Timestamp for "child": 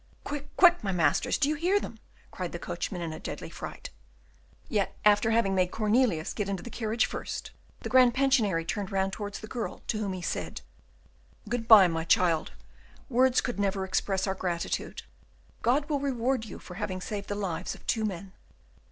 12.03-12.53